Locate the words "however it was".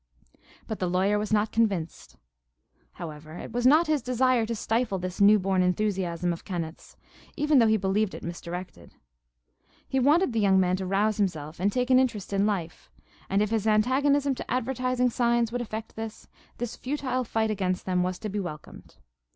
2.93-3.67